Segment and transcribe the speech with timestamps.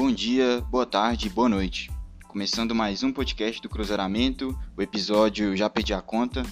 [0.00, 1.90] Bom dia, boa tarde, boa noite.
[2.26, 6.42] Começando mais um podcast do Cruzeiramento, o episódio Já Perdi a Conta.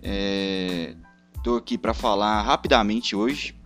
[0.00, 1.58] Estou é...
[1.58, 3.56] aqui para falar rapidamente hoje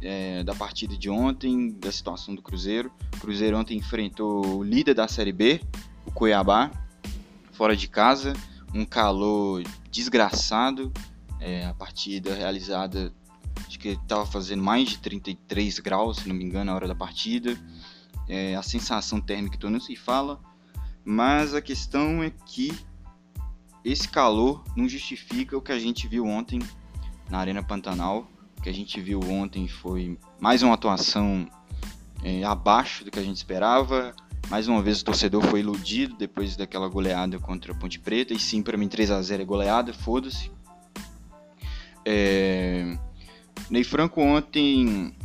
[0.00, 2.92] é, da partida de ontem, da situação do Cruzeiro.
[3.16, 5.60] O Cruzeiro ontem enfrentou o líder da Série B,
[6.06, 6.70] o Cuiabá,
[7.50, 8.34] fora de casa.
[8.72, 10.92] Um calor desgraçado.
[11.40, 13.12] É, a partida realizada,
[13.66, 16.94] acho que estava fazendo mais de 33 graus, se não me engano, na hora da
[16.94, 17.58] partida.
[18.28, 20.40] É, a sensação térmica então não se fala.
[21.04, 22.76] Mas a questão é que
[23.84, 26.60] esse calor não justifica o que a gente viu ontem
[27.30, 28.28] na Arena Pantanal
[28.66, 31.48] que a gente viu ontem foi mais uma atuação
[32.24, 34.12] é, abaixo do que a gente esperava.
[34.48, 38.34] Mais uma vez o torcedor foi iludido depois daquela goleada contra a Ponte Preta.
[38.34, 40.50] E sim, para mim 3 a 0 é goleada, foda-se.
[42.04, 42.98] É...
[43.70, 45.15] Ney Franco ontem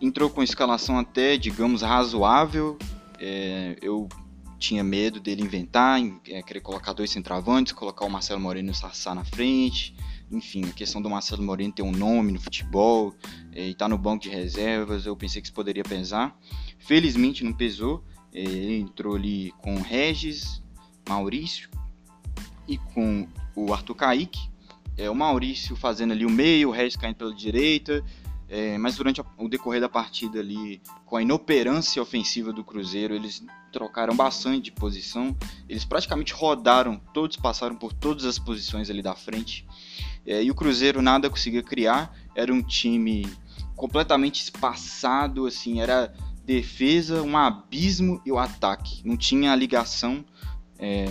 [0.00, 2.78] entrou com escalação até, digamos, razoável.
[3.18, 3.76] É...
[3.80, 4.08] Eu
[4.58, 8.74] tinha medo dele inventar, é, querer colocar dois centravantes, colocar o Marcelo Moreno e o
[8.74, 9.94] Sassá na frente
[10.30, 13.14] enfim, a questão do Marcelo Moreno ter um nome no futebol
[13.52, 16.38] é, e estar tá no banco de reservas, eu pensei que isso poderia pesar.
[16.78, 20.62] Felizmente não pesou, é, ele entrou ali com o Regis,
[21.08, 21.70] Maurício
[22.66, 23.26] e com
[23.56, 24.50] o Arthur Kaique.
[24.96, 28.04] É, o Maurício fazendo ali o meio, o Regis caindo pela direita,
[28.48, 33.44] é, mas durante o decorrer da partida ali, com a inoperância ofensiva do Cruzeiro, eles
[33.70, 35.36] trocaram bastante de posição.
[35.68, 39.66] Eles praticamente rodaram, todos passaram por todas as posições ali da frente.
[40.26, 42.16] É, e o Cruzeiro nada conseguia criar.
[42.34, 43.26] Era um time
[43.76, 49.02] completamente espaçado, assim, era defesa, um abismo e o ataque.
[49.04, 50.24] Não tinha a ligação.
[50.78, 51.04] É,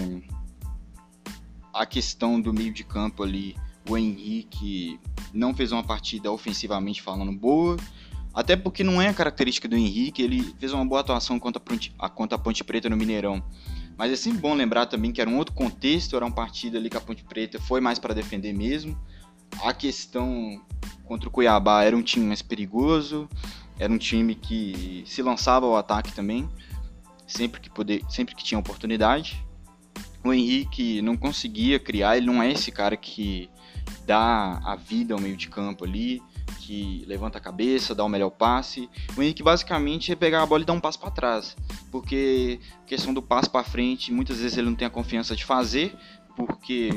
[1.71, 3.55] a questão do meio de campo ali,
[3.87, 4.99] o Henrique
[5.33, 7.77] não fez uma partida ofensivamente falando boa,
[8.33, 11.65] até porque não é a característica do Henrique, ele fez uma boa atuação contra a
[11.65, 13.43] Ponte, a, Ponte Preta no Mineirão.
[13.97, 16.89] Mas é sempre bom lembrar também que era um outro contexto, era uma partida ali
[16.89, 18.95] que a Ponte Preta foi mais para defender mesmo.
[19.63, 20.61] A questão
[21.03, 23.27] contra o Cuiabá era um time mais perigoso,
[23.79, 26.47] era um time que se lançava ao ataque também,
[27.25, 29.43] sempre que, poder, sempre que tinha oportunidade.
[30.23, 33.49] O Henrique não conseguia criar, ele não é esse cara que
[34.07, 36.23] dá a vida ao meio de campo ali,
[36.61, 38.89] que levanta a cabeça, dá o melhor passe.
[39.17, 41.57] O Henrique basicamente é pegar a bola e dar um passo para trás,
[41.91, 45.43] porque a questão do passo para frente, muitas vezes ele não tem a confiança de
[45.43, 45.93] fazer,
[46.37, 46.89] porque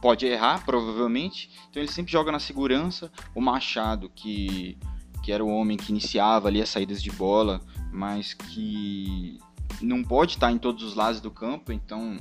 [0.00, 1.48] pode errar, provavelmente.
[1.70, 3.10] Então ele sempre joga na segurança.
[3.36, 4.76] O Machado, que,
[5.22, 7.60] que era o homem que iniciava ali as saídas de bola,
[7.92, 9.38] mas que
[9.80, 12.16] não pode estar em todos os lados do campo, então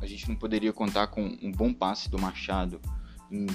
[0.00, 2.80] a gente não poderia contar com um bom passe do Machado
[3.30, 3.46] em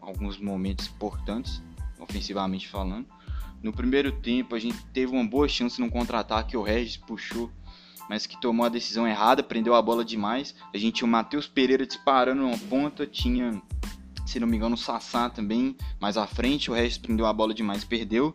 [0.00, 1.62] alguns momentos importantes,
[1.98, 3.06] ofensivamente falando.
[3.62, 7.50] No primeiro tempo, a gente teve uma boa chance num contra-ataque, o Regis puxou,
[8.08, 10.54] mas que tomou a decisão errada, prendeu a bola demais.
[10.72, 13.60] A gente tinha o Matheus Pereira disparando uma ponta, tinha,
[14.24, 17.52] se não me engano, o Sassá também mais à frente, o Regis prendeu a bola
[17.52, 18.34] demais, perdeu.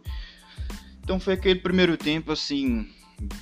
[1.01, 2.87] Então foi aquele primeiro tempo assim,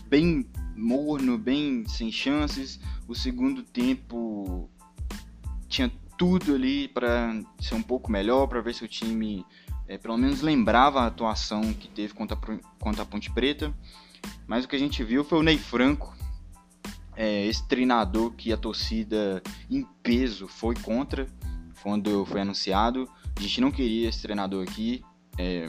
[0.07, 2.79] bem morno, bem sem chances.
[3.07, 4.69] O segundo tempo
[5.67, 5.91] tinha
[6.21, 9.43] tudo ali para ser um pouco melhor, para ver se o time
[9.87, 12.37] é, pelo menos lembrava a atuação que teve contra,
[12.79, 13.73] contra a Ponte Preta.
[14.45, 16.15] Mas o que a gente viu foi o Ney Franco,
[17.15, 21.25] é, esse treinador que a torcida em peso foi contra
[21.81, 23.09] quando foi anunciado.
[23.35, 25.03] A gente não queria esse treinador aqui.
[25.39, 25.67] É,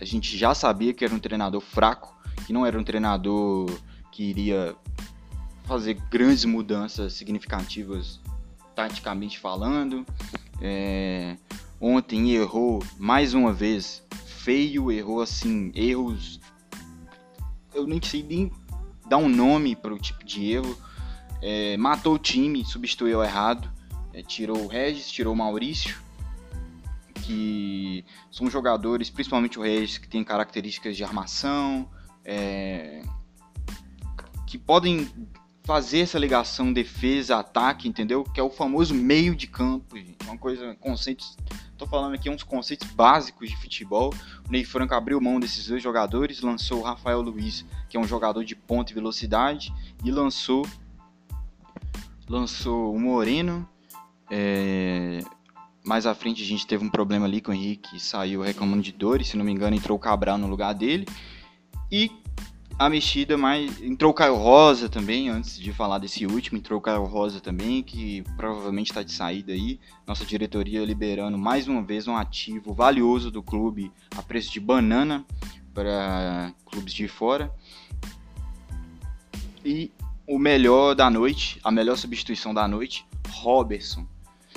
[0.00, 3.68] a gente já sabia que era um treinador fraco, que não era um treinador
[4.10, 4.74] que iria
[5.64, 8.18] fazer grandes mudanças significativas
[8.80, 10.06] taticamente falando.
[10.60, 11.36] É,
[11.78, 16.40] ontem errou mais uma vez, feio, errou assim, erros.
[17.74, 18.50] Eu nem sei nem
[19.06, 20.78] dar um nome para o tipo de erro.
[21.42, 23.70] É, matou o time, substituiu errado,
[24.14, 25.98] é, tirou o Regis, tirou o Maurício,
[27.14, 31.88] que são jogadores, principalmente o Regis, que tem características de armação,
[32.24, 33.02] é,
[34.46, 35.08] que podem
[35.70, 38.24] fazer essa ligação defesa-ataque, entendeu?
[38.24, 40.16] Que é o famoso meio de campo, gente.
[40.24, 41.36] Uma coisa, conceitos.
[41.78, 44.12] Tô falando aqui uns conceitos básicos de futebol.
[44.48, 48.04] O Ney Franco abriu mão desses dois jogadores, lançou o Rafael Luiz, que é um
[48.04, 49.72] jogador de ponta e velocidade,
[50.04, 50.66] e lançou
[52.28, 53.64] lançou o Moreno.
[54.28, 55.22] É...
[55.84, 58.90] Mais à frente a gente teve um problema ali com o Henrique, saiu reclamando de
[58.90, 61.06] dores, se não me engano, entrou o Cabral no lugar dele.
[61.92, 62.10] E
[62.80, 63.82] a mexida mais.
[63.82, 67.82] Entrou o Caio Rosa também, antes de falar desse último, entrou o Caio Rosa também,
[67.82, 69.78] que provavelmente está de saída aí.
[70.06, 75.26] Nossa diretoria liberando mais uma vez um ativo valioso do clube a preço de banana
[75.74, 77.54] para clubes de fora.
[79.62, 79.92] E
[80.26, 84.06] o melhor da noite, a melhor substituição da noite, Robertson.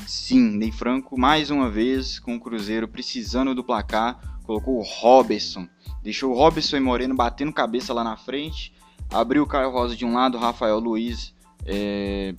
[0.07, 5.67] Sim, Ney Franco, mais uma vez, com o Cruzeiro precisando do placar, colocou o Robertson.
[6.03, 8.73] Deixou o Robertson e Moreno batendo cabeça lá na frente.
[9.09, 11.33] Abriu o Caio Rosa de um lado, Rafael Luiz.
[11.65, 12.35] É...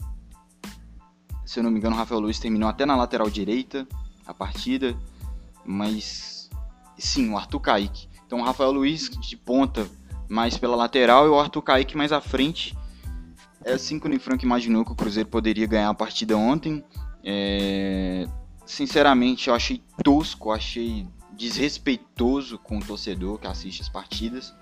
[1.46, 3.88] Se eu não me engano, Rafael Luiz terminou até na lateral direita
[4.26, 4.94] a partida.
[5.64, 6.50] Mas
[6.99, 8.08] sim, o Arthur Kaique.
[8.26, 9.88] Então Rafael Luiz de ponta
[10.28, 12.76] mais pela lateral e o Arthur Kaique mais à frente.
[13.64, 16.84] É assim que o Ney Franco imaginou que o Cruzeiro poderia ganhar a partida ontem.
[17.25, 18.28] É...
[18.66, 24.54] Sinceramente, eu achei tosco, achei desrespeitoso com o torcedor que assiste as partidas.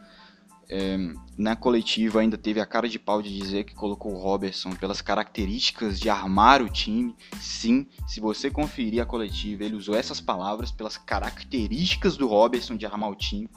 [0.68, 0.96] É,
[1.36, 5.02] na coletiva ainda teve a cara de pau de dizer que colocou o Robertson pelas
[5.02, 7.14] características de armar o time.
[7.40, 12.86] Sim, se você conferir a coletiva, ele usou essas palavras pelas características do Robertson de
[12.86, 13.50] armar o time.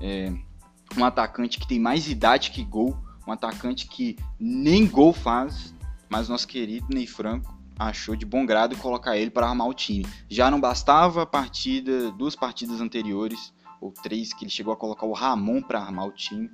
[0.00, 0.32] É,
[0.96, 2.96] um atacante que tem mais idade que gol,
[3.26, 5.74] um atacante que nem gol faz,
[6.08, 10.06] mas nosso querido Ney Franco achou de bom grado colocar ele para armar o time.
[10.28, 15.06] Já não bastava a partida, duas partidas anteriores, ou três, que ele chegou a colocar
[15.06, 16.50] o Ramon para armar o time.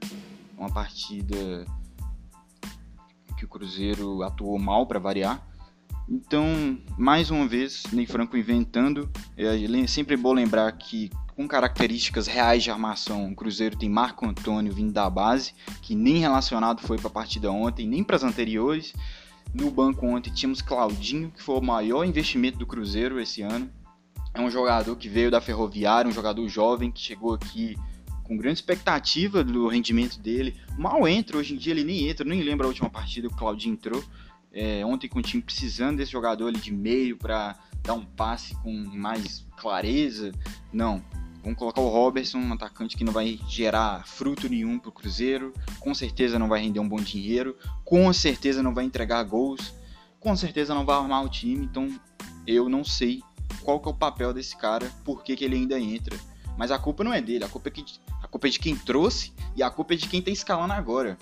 [0.59, 1.65] Uma partida
[3.38, 5.43] que o Cruzeiro atuou mal para variar.
[6.09, 9.11] Então, mais uma vez, Ney Franco inventando.
[9.37, 14.73] É sempre bom lembrar que, com características reais de armação, o Cruzeiro tem Marco Antônio
[14.73, 18.93] vindo da base, que nem relacionado foi para a partida ontem, nem para as anteriores.
[19.52, 23.70] No banco ontem tínhamos Claudinho, que foi o maior investimento do Cruzeiro esse ano.
[24.32, 27.76] É um jogador que veio da Ferroviária, um jogador jovem que chegou aqui
[28.25, 30.56] com grande expectativa do rendimento dele.
[30.76, 33.37] Mal entra, hoje em dia ele nem entra, nem lembro a última partida que o
[33.37, 34.02] Claudinho entrou.
[34.52, 38.55] É, ontem com o time precisando desse jogador ali de meio para dar um passe
[38.62, 40.32] com mais clareza.
[40.73, 41.02] Não,
[41.44, 45.52] Vamos colocar o Robertson, um atacante que não vai gerar fruto nenhum para o Cruzeiro,
[45.79, 47.55] com certeza não vai render um bom dinheiro,
[47.85, 49.75] com certeza não vai entregar gols,
[50.19, 52.00] com certeza não vai armar o time, então
[52.46, 53.23] eu não sei
[53.62, 56.19] qual que é o papel desse cara, por que, que ele ainda entra.
[56.56, 57.85] Mas a culpa não é dele, a culpa é, que,
[58.23, 61.19] a culpa é de quem trouxe e a culpa é de quem está escalando agora.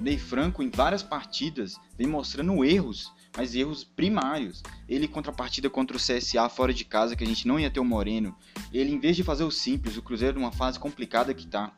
[0.00, 4.62] Ney Franco, em várias partidas, vem mostrando erros mas erros primários.
[4.88, 7.70] Ele contra a partida contra o CSA fora de casa, que a gente não ia
[7.70, 8.36] ter o Moreno,
[8.72, 11.72] ele em vez de fazer o simples, o Cruzeiro numa fase complicada que tá,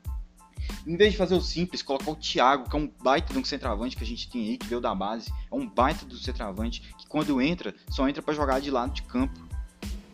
[0.87, 3.45] em vez de fazer o simples, colocar o Thiago, que é um baita de um
[3.45, 6.81] centroavante que a gente tem aí, que veio da base, é um baita do centroavante,
[6.99, 9.47] que quando entra, só entra para jogar de lado de campo.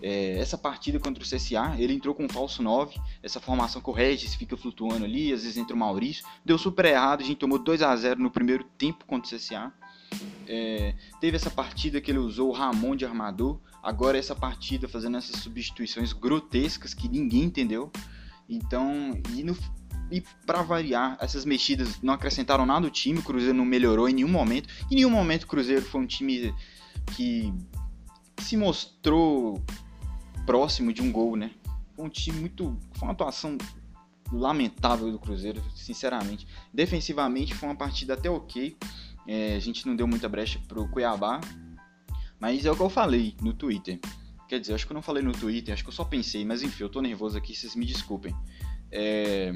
[0.05, 3.93] É, essa partida contra o CSA, ele entrou com um falso 9, essa formação com
[3.93, 7.37] o Regis fica flutuando ali, às vezes entra o Maurício, deu super errado, a gente
[7.37, 9.73] tomou 2 a 0 no primeiro tempo contra o CSA.
[10.47, 15.17] É, teve essa partida que ele usou o Ramon de armador, agora essa partida fazendo
[15.17, 17.91] essas substituições grotescas que ninguém entendeu.
[18.49, 19.45] Então, e,
[20.17, 24.15] e para variar, essas mexidas não acrescentaram nada ao time, o Cruzeiro não melhorou em
[24.15, 24.69] nenhum momento.
[24.91, 26.55] Em nenhum momento o Cruzeiro foi um time
[27.17, 27.53] que
[28.39, 29.63] se mostrou
[30.45, 31.53] próximo de um gol, né?
[31.97, 32.77] Foi um time muito.
[32.95, 33.57] Foi uma atuação
[34.33, 36.47] lamentável do Cruzeiro, sinceramente.
[36.73, 38.77] Defensivamente foi uma partida até ok.
[39.27, 41.41] É, a gente não deu muita brecha pro Cuiabá,
[42.41, 44.01] mas é o que eu falei no Twitter.
[44.49, 46.63] Quer dizer, acho que eu não falei no Twitter, acho que eu só pensei, mas
[46.63, 48.35] enfim, eu tô nervoso aqui, vocês me desculpem.
[48.91, 49.53] É...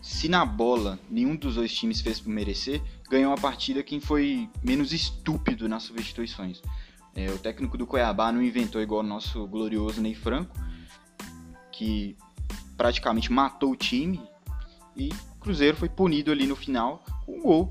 [0.00, 4.48] Se na bola nenhum dos dois times fez por merecer, ganhou a partida quem foi
[4.62, 6.60] menos estúpido nas substituições.
[7.14, 10.56] É, o técnico do Cuiabá não inventou igual o nosso glorioso Ney Franco,
[11.70, 12.16] que
[12.76, 14.20] praticamente matou o time
[14.96, 17.70] e o Cruzeiro foi punido ali no final com um gol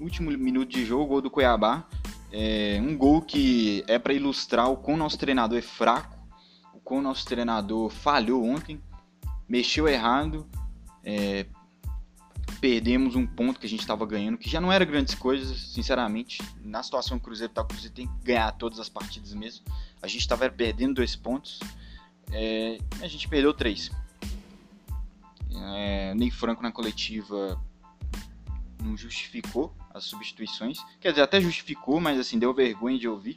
[0.00, 1.86] último minuto de jogo, gol do Cuiabá.
[2.32, 6.18] É um gol que é para ilustrar o quão nosso treinador é fraco,
[6.72, 8.82] o quão nosso treinador falhou ontem,
[9.48, 10.44] mexeu errado,
[11.04, 11.46] é,
[12.60, 16.42] perdemos um ponto que a gente estava ganhando, que já não era grandes coisas, sinceramente.
[16.60, 19.64] Na situação que o Cruzeiro está, o Cruzeiro tem que ganhar todas as partidas mesmo.
[20.02, 21.60] A gente estava perdendo dois pontos,
[22.32, 23.92] é, a gente perdeu três.
[25.56, 27.62] É, Franco na coletiva
[28.82, 30.78] não justificou as substituições.
[31.00, 33.36] Quer dizer, até justificou, mas assim, deu vergonha de ouvir.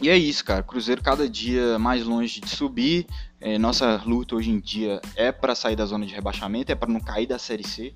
[0.00, 0.62] E é isso, cara.
[0.62, 3.06] Cruzeiro cada dia mais longe de subir.
[3.40, 6.90] É, nossa luta hoje em dia é para sair da zona de rebaixamento, é para
[6.90, 7.94] não cair da Série C.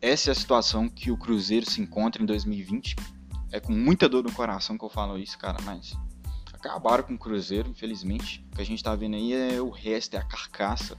[0.00, 2.96] Essa é a situação que o Cruzeiro se encontra em 2020.
[3.50, 5.96] É com muita dor no coração que eu falo isso, cara, mas
[6.52, 8.44] acabaram com o Cruzeiro, infelizmente.
[8.52, 10.98] O que a gente tá vendo aí é o resto, é a carcaça.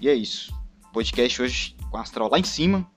[0.00, 0.54] E é isso.
[0.92, 2.88] Podcast hoje com a Astral lá em cima.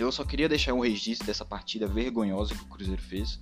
[0.00, 3.38] Eu só queria deixar um registro dessa partida vergonhosa que o Cruzeiro fez,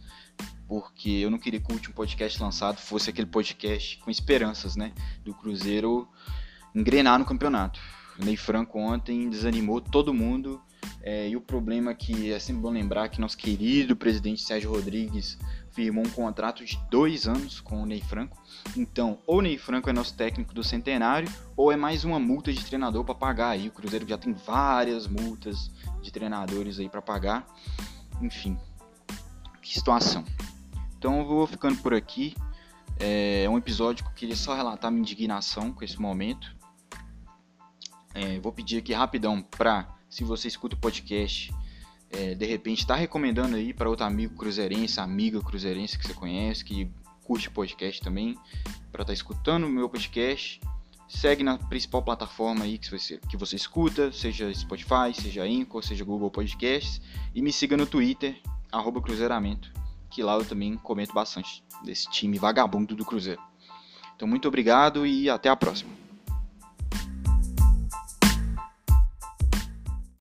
[0.67, 4.93] porque eu não queria que o último podcast lançado fosse aquele podcast com esperanças, né,
[5.25, 6.09] do Cruzeiro
[6.75, 7.81] engrenar no campeonato.
[8.19, 10.61] O Ney Franco ontem desanimou todo mundo
[11.03, 15.39] É, e o problema que é sempre bom lembrar que nosso querido presidente Sérgio Rodrigues
[15.79, 18.37] firmou um contrato de dois anos com o Ney Franco.
[18.77, 22.53] Então, ou o Ney Franco é nosso técnico do centenário, ou é mais uma multa
[22.53, 23.69] de treinador para pagar aí.
[23.69, 25.71] O Cruzeiro já tem várias multas
[26.03, 27.47] de treinadores aí para pagar.
[28.21, 28.59] Enfim,
[29.63, 30.25] que situação.
[30.99, 32.35] Então eu vou ficando por aqui.
[32.99, 36.57] É um episódio que eu queria só relatar minha indignação com esse momento.
[38.15, 41.55] É, vou pedir aqui rapidão para, se você escuta o podcast,
[42.11, 46.65] é, de repente está recomendando aí para outro amigo cruzeirense, amiga cruzeirense que você conhece,
[46.65, 46.91] que
[47.23, 48.35] curte podcast também,
[48.91, 50.61] para estar tá escutando o meu podcast.
[51.07, 56.05] Segue na principal plataforma aí que você, que você escuta, seja Spotify, seja Anchor, seja
[56.05, 57.01] Google Podcasts.
[57.35, 58.39] E me siga no Twitter,
[58.71, 59.73] arroba Cruzeiramento,
[60.11, 63.41] que lá eu também comento bastante desse time vagabundo do Cruzeiro.
[64.15, 65.98] Então muito obrigado e até a próxima.